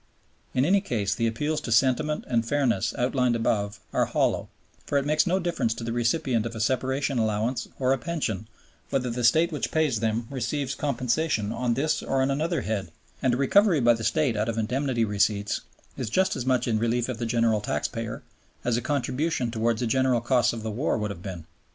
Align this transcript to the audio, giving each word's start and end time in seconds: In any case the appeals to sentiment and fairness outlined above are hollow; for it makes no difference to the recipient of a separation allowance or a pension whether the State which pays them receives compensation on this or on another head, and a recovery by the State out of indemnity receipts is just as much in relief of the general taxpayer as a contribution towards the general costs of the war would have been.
In 0.55 0.65
any 0.65 0.81
case 0.81 1.13
the 1.13 1.27
appeals 1.27 1.61
to 1.61 1.71
sentiment 1.71 2.25
and 2.27 2.43
fairness 2.43 2.91
outlined 2.97 3.35
above 3.35 3.79
are 3.93 4.05
hollow; 4.07 4.49
for 4.83 4.97
it 4.97 5.05
makes 5.05 5.27
no 5.27 5.37
difference 5.37 5.75
to 5.75 5.83
the 5.83 5.93
recipient 5.93 6.43
of 6.47 6.55
a 6.55 6.59
separation 6.59 7.19
allowance 7.19 7.67
or 7.77 7.93
a 7.93 7.99
pension 7.99 8.47
whether 8.89 9.11
the 9.11 9.23
State 9.23 9.51
which 9.51 9.69
pays 9.69 9.99
them 9.99 10.25
receives 10.31 10.73
compensation 10.73 11.51
on 11.51 11.75
this 11.75 12.01
or 12.01 12.23
on 12.23 12.31
another 12.31 12.61
head, 12.61 12.91
and 13.21 13.35
a 13.35 13.37
recovery 13.37 13.79
by 13.79 13.93
the 13.93 14.03
State 14.03 14.35
out 14.35 14.49
of 14.49 14.57
indemnity 14.57 15.05
receipts 15.05 15.61
is 15.97 16.09
just 16.09 16.35
as 16.35 16.47
much 16.47 16.67
in 16.67 16.79
relief 16.79 17.07
of 17.07 17.19
the 17.19 17.27
general 17.27 17.61
taxpayer 17.61 18.23
as 18.65 18.77
a 18.77 18.81
contribution 18.81 19.51
towards 19.51 19.81
the 19.81 19.85
general 19.85 20.19
costs 20.19 20.51
of 20.51 20.63
the 20.63 20.71
war 20.71 20.97
would 20.97 21.11
have 21.11 21.21
been. 21.21 21.45